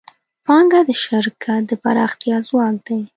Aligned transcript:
پانګه 0.45 0.79
د 0.87 0.89
شرکت 1.03 1.61
د 1.69 1.71
پراختیا 1.83 2.37
ځواک 2.47 2.75
دی. 2.85 2.99